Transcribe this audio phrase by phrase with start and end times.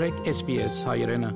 [0.00, 1.28] մտրեք SPS հայրենը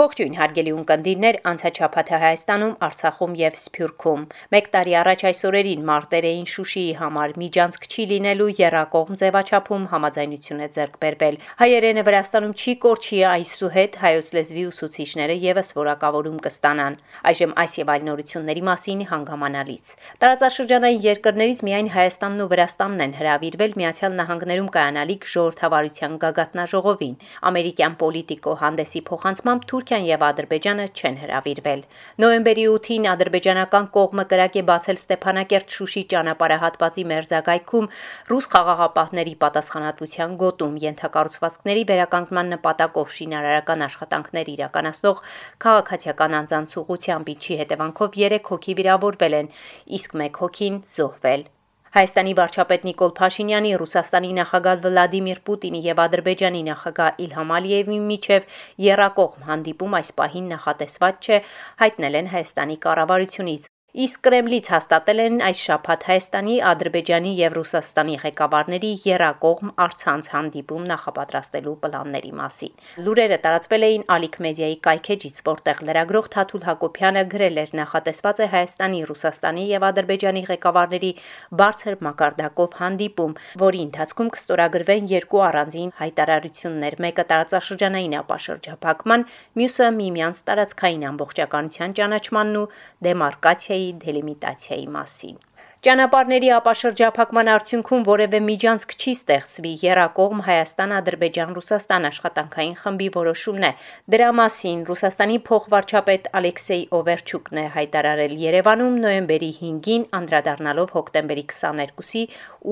[0.00, 4.20] Ողջույն հարգելի ունկնդիրներ, անցաչափաթը Հայաստանում, Արցախում եւ Սփյուռքում։
[4.56, 10.62] 1 տարի առաջ այս օրերին մարտեր էին Շուշիի համար միջանցք չի լինելու երակողմ ձևաչափում համաձայնություն
[10.64, 16.96] է ձեռք բերվել։ Հայերենը Վրաստանում չի կորչի այսուհետ հայոց լեզվի ուսուցիչները եւս որակավորում կստանան։
[17.28, 19.92] Այժմ այս եւ այլ նորությունների մասին հանգամանալից։
[20.24, 27.14] Տարածաշրջանային երկրներից միայն Հայաստանն ու Վրաստանն են հրավիրվել Միացյալ Նահանգներում կայանալիք ժողովրդավարության գագաթնաժողովին։
[27.50, 31.80] Ամերիկյան պոլիտիկո հանդեսի փոխանցմամբ Թուրք Թուրքիան եւ Ադրբեջանը չեն հրավիրվել։
[32.22, 37.90] Նոյեմբերի 8-ին ադրբեջանական կողմը կրակ է բացել Ստեփանակերտ-Շուշի ճանապարհահատվածի մերձակայքում
[38.30, 45.22] ռուս խաղաղապահների պատասխանատվության գոտում ենթակառուցվածքների վերականգնման նպատակով շինարարական աշխատանքներ իրականացնող
[45.66, 49.54] քաղաքացիական անձանց ուղղությամբ ինչի հետևանքով 3 հոգի վիրավորվել են,
[49.98, 51.50] իսկ 1 հոգին զոհվել։
[51.90, 58.46] Հայաստանի վարչապետ Նիկոլ Փաշինյանի, Ռուսաստանի նախագահ Վլադիմիր Պուտինի եւ Ադրբեջանի նախագահ Իլհամ Ալիևի միջև
[58.86, 61.42] երակողմ հանդիպում այս պահին նախատեսված չէ,
[61.82, 68.90] հայտնել են Հայաստանի կառավարությունից։ Իսկ Կրեմլից հաստատել են այս շաբաթ Հայաստանի, Ադրբեջանի եւ Ռուսաստանի ղեկավարների
[69.02, 76.62] երակողմ արցանց հանդիպում նախապատրաստելու պլանների մասին։ Լուրերը տարածվել էին Ալիք մեդիայի կայքեջից, որտեղ լրագրող Թաթուլ
[76.70, 77.72] Հակոբյանը գրել էր.
[77.80, 81.12] Նախատեսված է Հայաստանի, Ռուսաստանի եւ Ադրբեջանի ղեկավարների
[81.58, 83.34] բարձր մակարդակով հանդիպում,
[83.66, 92.66] որի ընթացքում կստորագրվեն երկու առանձին հայտարարություններ՝ մեկը տարածաշրջանային ապաշրջափակման, մյուսը միմյանց տարածքային ամբողջականության ճանաչմանն ու
[93.10, 95.36] դեմարկացիայի դեպքերի դելիմիտացիայի մասին։
[95.80, 103.70] Ճանապարհների ապաշրջափակման արդյունքում որևէ միջանցք չի ստեղծվի Երակողմ Հայաստան-Ադրբեջան-Ռուսաստան աշխատանքային խմբի որոշումն է։
[104.14, 112.22] Դրա մասին Ռուսաստանի փոխվարչապետ Ալեքսեյ Օվերչուկն է հայտարարել Երևանում նոյեմբերի 5-ին անդրադառնալով հոկտեմբերի 22-ի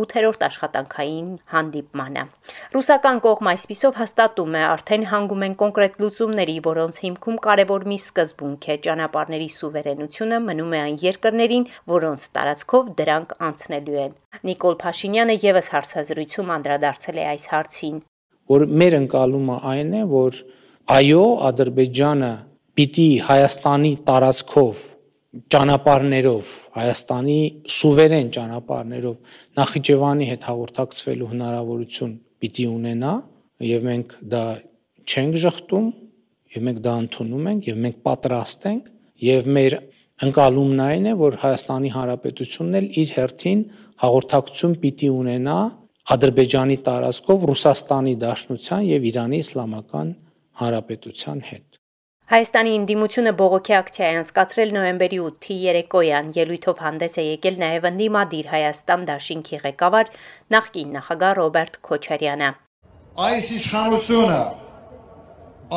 [0.05, 2.27] 8-րդ աշխատանքային հանդիպմանը։
[2.77, 8.69] Ռուսական կողմը այսպիսով հաստատում է, արդեն հանգում են կոնկրետ լուծումների, որոնց հիմքում կարևոր մի սկզբունք
[8.69, 14.13] է ճանապարհների սուվերենությունը մնում է այն երկրներին, որոնց տարածքով դրանք անցնելու են։
[14.49, 17.97] Նիկոլ Փաշինյանը եւս հարցազրույցում անդրադարձել է այս հարցին։
[18.49, 20.39] Որ մեր ընկալումը այն է, որ
[20.99, 22.33] այո, Ադրբեջանը
[22.79, 24.87] պիտի Հայաստանի տարածքով
[25.53, 27.41] ճանապարհներով Հայաստանի
[27.75, 33.13] սուվերեն ճանապարհներով Նախիջևանի հետ հաղորդակցվելու հնարավորություն պիտի ունենա
[33.69, 34.45] եւ մենք դա
[35.05, 35.91] չենք շղթում
[36.57, 38.91] եւ մենք դա ընդունում ենք եւ մենք պատրաստ ենք
[39.29, 39.77] եւ մեր
[40.19, 43.61] Ընկալումն այն է, որ Հայաստանի Հանրապետությունն էլ իր հերթին
[44.03, 45.59] հաղորդակցություն պիտի ունենա
[46.15, 50.11] Ադրբեջանի տարածքով Ռուսաստանի Դաշնության եւ Իրանի Իսլամական
[50.63, 51.79] Հանրապետության հետ։
[52.35, 58.53] Հայաստանի ինդիմությունը բողոքի ակցիա է անցկացրել նոյեմբերի 8-ի երեկոյան։ Ելույթով հանդես է եկել նաև ընդդիմադիր
[58.59, 60.13] Հայաստան Դաշինքի ղեկավար
[60.59, 62.51] նախկին նախագահ Ռոբերտ Քոչարյանը։
[63.29, 64.43] Այս իշխանությունը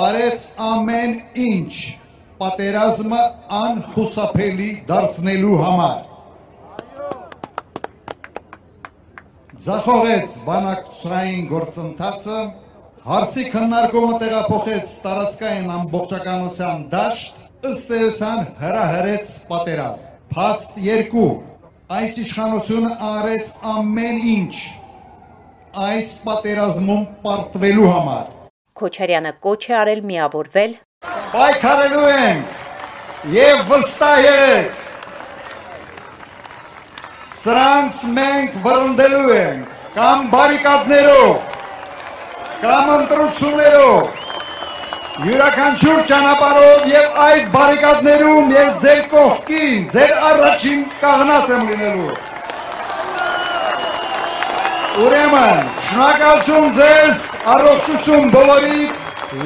[0.09, 2.00] արեց ամեն ինչ
[2.41, 3.19] պատերազմը
[3.57, 6.00] անխուսափելի դարձնելու համար։
[9.62, 12.40] Ձախողեց բանակցային գործընթացը,
[13.06, 17.40] հարցի քննարկումը տեղափոխեց տարածքային ամբողջականության դաշտ,
[17.72, 21.30] ըստ էության հրահրեց պատերազմ։ Փաստ 2
[22.01, 24.56] այս իշխանությունը արեց ամեն ինչ
[25.85, 28.30] այս պատերազմում պարտվելու համար։
[28.81, 30.74] Քոչարյանը կոչ է արել միավորվել
[31.31, 34.80] պայքարելու ենք եւ վստահ եղեք
[37.42, 41.31] սրանց մենք վրընդելու ենք կամ բարիկադներով
[42.66, 44.19] կամ ընտրություններով
[45.30, 52.19] յուրաքանչյուր ճանապարհով եւ այդ բարիկադներում ես ձեր կողքին ձեր առաջին կաղնած եմ լինելու
[55.02, 57.19] Ուրեմն, շնորհակալություն ձեզ,
[57.53, 58.88] առողջություն բոլորի,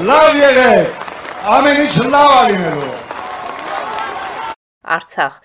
[0.10, 1.04] լավ եղեք
[1.46, 2.94] ամեն ինչ լավ ալինելու։
[4.96, 5.36] Արցախ.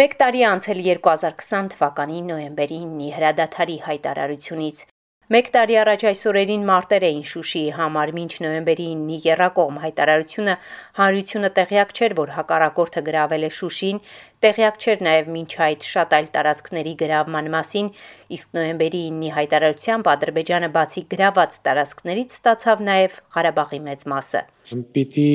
[0.00, 4.82] Մեկ տարի անցել 2020 թվականի նոյեմբերի 9-ի հրադադարի հայտարարությունից
[5.26, 10.52] Մեկ տարի առաջ այս օրերին մարտեր էին Շուշիի համար մինչ նոյեմբերի 9-ի երակողմ հայտարարությունը
[10.98, 13.98] հանրությունը տեղյակ չէր, որ հակառակորդը գրավել է Շուշին,
[14.46, 17.90] տեղյակ չէր նաև մինչ այդ շատ այլ տարածքների գրավման մասին,
[18.38, 24.46] իսկ նոյեմբերի 9-ի հայտարարությամբ Ադրբեջանը բացի գրաված տարածքներից ստացավ նաև Ղարաբաղի մեծ մասը։
[24.94, 25.28] Պիտի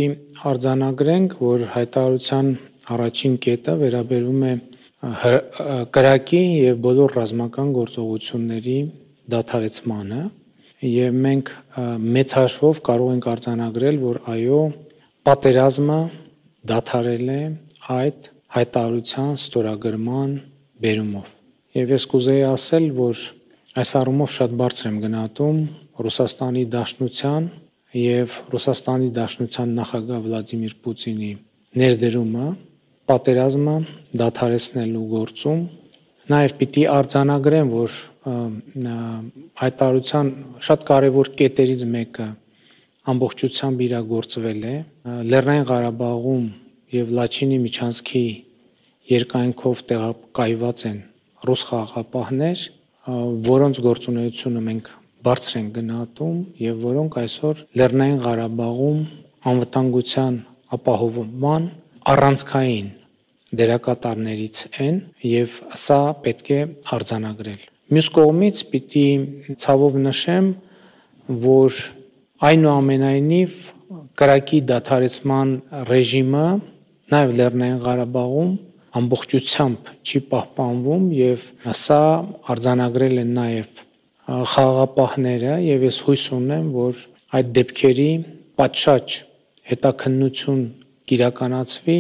[0.56, 2.56] արձանագրենք, որ հայտարարության
[2.96, 4.56] առաջին կետը վերաբերում է
[5.92, 8.80] կրակի եւ բոլոր ռազմական գործողությունների
[9.32, 10.22] դադարեցմանը
[10.92, 11.52] եւ մենք
[12.18, 14.62] մեծ հաշվով կարող ենք արձանագրել, որ այո,
[15.28, 16.00] պատերազմը
[16.72, 17.42] դադարել է
[17.98, 20.34] այդ հայտարարության ստորագրման
[20.82, 21.30] բերումով։
[21.82, 23.22] Եվ ես կուզեի ասել, որ
[23.72, 25.60] Այս առումով շատ բարձր եմ գնահատում
[26.04, 27.46] Ռուսաստանի Դաշնության
[27.96, 31.30] եւ Ռուսաստանի Դաշնության նախագահ Վլադիմիր Պուտինի
[31.80, 32.48] ներդրումը
[33.12, 33.76] պատերազմը
[34.22, 35.62] դադարեցնելու գործում
[36.36, 40.28] նաև պիտի արձանագրեմ, որ հայտարարության
[40.68, 42.28] շատ կարևոր կետերից մեկը
[43.12, 44.76] ամբողջությամբ իրագործվել է
[45.32, 46.46] Լեռնային Ղարաբաղում
[46.94, 48.24] եւ Լաչինի միջանցքի
[49.12, 51.00] երկայնքով տեղակայված են
[51.50, 52.60] ռուս խաղաղապահներ,
[53.50, 54.94] որոնց գործունեությունը մենք
[55.26, 59.00] բարձր են գնահատում եւ որոնք այսօր Լեռնային Ղարաբաղում
[59.52, 60.38] անվտանգության
[60.78, 61.64] ապահովման
[62.14, 62.90] առանցքային
[63.62, 65.02] դերակատարներից են
[65.32, 66.60] եւ սա պետք է
[66.96, 69.08] արձանագրել։ Մյուս կողմից պիտի
[69.60, 70.46] ցավով նշեմ,
[71.44, 71.80] որ
[72.48, 73.56] այնուամենայնիվ
[74.22, 75.50] կրակի դադարեցման
[75.90, 76.46] ռեժիմը
[77.12, 78.54] նաեւ Լեռնային Ղարաբաղում
[79.02, 81.46] ամբողջությամբ չի պահպանվում եւ
[81.82, 82.02] սա
[82.56, 83.82] արձանագրել են նաեւ
[84.56, 87.02] խաղաղապահները եւ ես հույս ունեմ, որ
[87.40, 88.10] այդ դեպքերի
[88.62, 89.18] պատշաճ
[89.72, 90.62] հետաքննություն
[91.12, 92.00] կիրականացվի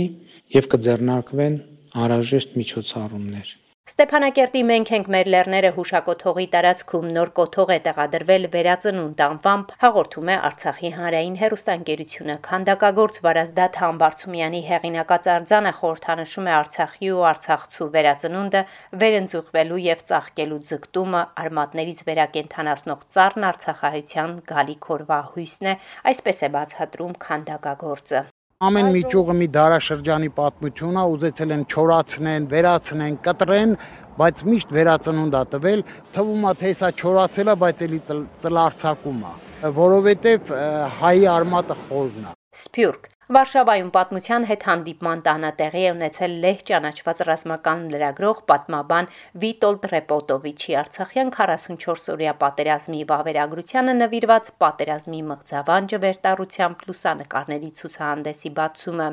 [0.55, 1.57] եւ կձեռնարկվեն
[2.01, 3.57] անհրաժեշտ միջոցառումներ։
[3.91, 10.37] Ստեփանակերտի մենք ենք մեր լեռները հուշակոթողի տարածքում նոր կոթող է տեղադրվել վերածնունդ անվամբ հաղորդում է
[10.49, 18.65] Արցախի հանրային հերոստանգերությունը քանդակագործ Վարազդատ Համբարձումյանի հեղինակած արձանը խորհրդանշում է Արցախի ու Արցախցու վերածնունդը
[19.03, 25.79] վերընձուղվելու եւ ծաղկելու ձգտումը արմատներից վերակենթանացնող ծառն Արցախահայության գալի քորվա հույսն է
[26.13, 28.29] այսպես է բացատրում քանդակագործը
[28.61, 33.71] Ամեն մի ճյուղը մի դարաշրջանի պատմություն է, ուզեցել են չորացնեն, վերացնեն, կտրեն,
[34.19, 35.81] բայց միշտ վերածնունդ է տվել,
[36.13, 37.99] թվում է թե սա չորացել է, բայց էլի
[38.45, 39.33] ծլարցակում է,
[39.81, 40.53] որովհետև
[41.01, 47.19] հայի արմատը խորն է։ Սփյուռք Վարշավայում պատմության հետ հանդիպման տանը տեղի է ունեցել լեհ ճանաչված
[47.27, 49.05] ռազմական լրագրող պատմաբան
[49.43, 59.07] Վիտոլդ Ռեպոտովիչի Արցախյան 44-օրյա պատերազմի վավերագրությանը նվիրված պատերազմի մղձավանջը վերտարությամբ լուսանկարների ցուցահանդեսի բացումը։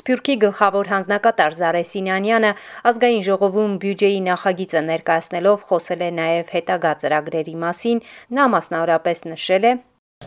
[0.00, 2.50] Սփյուռքի գլխավոր հանձնակատար Զարե Սինյանյանը
[2.90, 8.02] ազգային ժողովում բյուջեի նախագիծը ներկայացնելով խոսել է նաև հետագա ծրագրերի մասին,
[8.38, 9.72] նա մասնավորապես նշել է,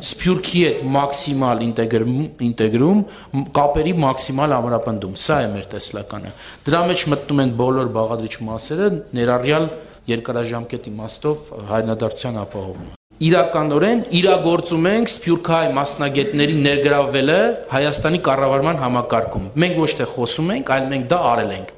[0.04, 3.02] Սփյուռքի հետ մաքսիմալ ինտեգրում, ինտեգրում
[3.56, 6.32] կապերի մաքսիմալ ամրապնդում։ Սա է մեր տեսլականը։
[6.66, 9.68] Դրա մեջ մտնում են բոլոր բաղադրիչ մասերը, ներառյալ
[10.12, 12.92] երկարաժամկետ իմաստով հայրենադարձության ապահովումը։
[13.24, 17.38] Իրականորեն իրագործում ենք Սփյուռքահայ մասնագետների ներգրավվելը
[17.78, 21.74] Հայաստանի կառավարման համակարգում։ Մենք ոչ թե խոսում ենք, այլ մենք դա արել ենք։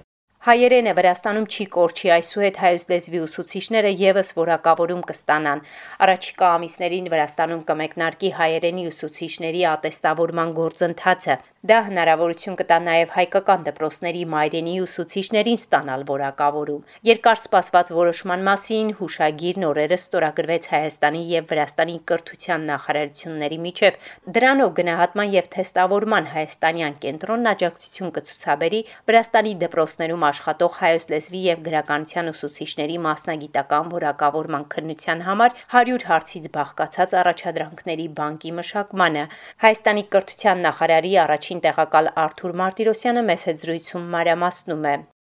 [0.45, 5.63] Հայերենը Վրաստանում չի կորչի այսուհետ հայոց լեզվի ուսուցիչները եւս որակավորում կստանան։
[6.05, 14.75] Առաջիկա ամիսներին Վրաստանում կմեկնարկի հայերենի ուսուցիչների ատեստավորման գործընթացը։ Դա հնարավորություն կտա նաև հայկական դպրոցների մայրենի
[14.85, 23.59] ուսուցիչներին ստանալ որակավորում։ Երկար սպասված որոշման մասին հուշագիր նորերը ստորագրվեց Հայաստանի եւ Վրաստանի կրթության նախարարությունների
[23.65, 23.99] միջև։
[24.37, 32.29] Դրանով գնահատման եւ թեստավորման հայաստանյան կենտրոնն աջակցություն կցուցաբերի Վրաստանի դպրոցներում աշխատող հայոց լեզվի եւ գրականության
[32.31, 39.25] ուսուցիչների մասնագիտական որակավորման քննության համար 100 հարցից բաղկացած առաջադրանքների բանկի մշակմանը։
[39.65, 44.95] Հայաստանի կրթության նախարարի առաջին տեղակալ Արթուր Մարտիրոսյանը մեծ հեծրույթում մանրամասնում է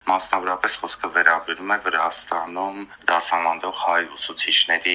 [0.08, 2.76] Մասնավորապես խոսքը վերաբերում է Վրաստանում
[3.08, 4.94] դասավանդող հայ ուսուցիչների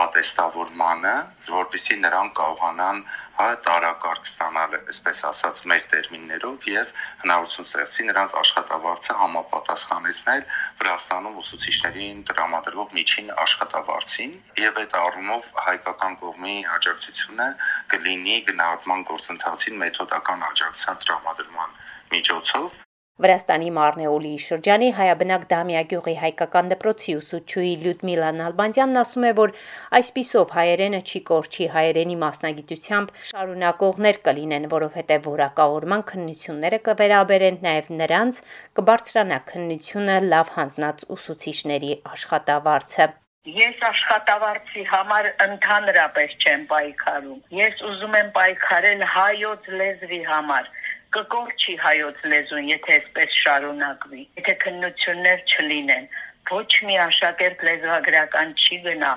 [0.00, 1.14] ատեստավորմանը,
[1.48, 3.00] որովհետեւ նրանք կարողանան
[3.38, 6.92] հա տարակարգ ստանալ, այսպես ասած, մեր տերմիններով եւ
[7.24, 10.46] հնարավորություն ստեղծվի նրանց աշխատավարձը համապատասխանեցնել
[10.84, 17.50] Վրաստանում ուսուցիչներին տրամադրվող միջին աշխատավարձին եւ այդ առումով հայկական կողմի աջակցությունը
[17.96, 21.78] կլինի գնահատման գործընթացին մեթոդական աջակցության տրամադրման
[22.14, 22.83] միջոցով
[23.22, 29.52] Վրաստանի Մարնեոլիի շրջանի հայաբնակ Դամիա գյուղի հայկական դպրոցի ուսուցչուհի Լյուդմիլա Նալբանդյանն ասում է, որ
[29.98, 38.44] այսպիսով հայերենը չի կորչի հայերենի մասնագիտությամբ շարունակողներ կլինեն, որովհետև որակավորման քննությունները կվերաբերեն նաև նրանց,
[38.82, 43.12] կբարձրանա քննությունը լավ հանձնած ուսուցիչների աշխատավարձը։
[43.44, 50.70] Ես աշխատավարձի համար ընդհանրապես չեմ պայքարում։ Ես ուզում եմ պայքարել հայոց լեզվի համար
[51.14, 56.08] կկորչի հայոց լեզուն, եթե այսպես շարունակվի։ Եթե քննություններ չլինեն,
[56.50, 59.12] ոչ մի աշակերտ լեզվագրական չի գնա,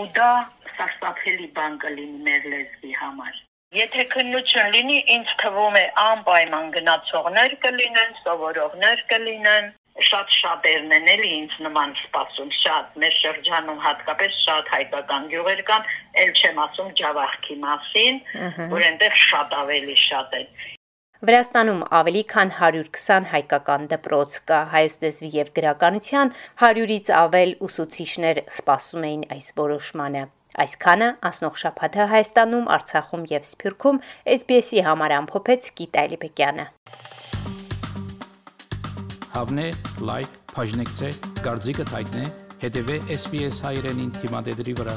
[0.00, 0.30] ու դա
[0.76, 3.40] սարսափելի բան կլինի մեր լեզվի համար։
[3.80, 9.70] Եթե քննություն լինի, ինձ թվում է անպայման գնացողներ կլինեն, սովորողներ կլինեն,
[10.08, 15.88] շատ շատերն են էլի ինձ նման սպասում, շատ մեր շրջանում հատկապես շատ հայկական գյուղեր կան,
[16.24, 18.20] ել չեմ ասում Ջավախքի մասին,
[18.74, 20.78] որ այնտեղ շատ ավելի շատ են։
[21.20, 26.30] Վրաստանում ավելի քան 120 հայկական դպրոց կա հայոց լեզվի եւ գրականության
[26.62, 30.22] 100-ից ավել ուսուցիչներ սպասում էին այս որոշմանը։
[30.64, 34.00] Այսքանը ասնող շփաթը Հայաստանում, Արցախում եւ Սփյուռքում
[34.36, 36.66] SBS-ի համար ամփոփեց Գիտ Այլիբեկյանը։
[39.36, 39.66] Հավնե,
[40.08, 41.12] լայք, բաժնեկցե,
[41.44, 42.24] դարձիկը թայտնե,
[42.64, 44.96] հետեւե SBS հայրենին թիմադեդի վրա։